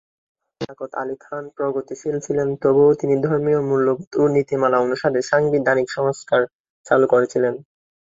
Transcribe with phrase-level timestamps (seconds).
[0.03, 6.41] যদিও লিয়াকত আলী খান প্রগতিশীল ছিলেন তবুও তিনি ধর্মীয় মূল্যবোধ ও নীতিমালা অনুসারে সাংবিধানিক সংস্কার
[6.85, 7.53] চালু করেছিলেন।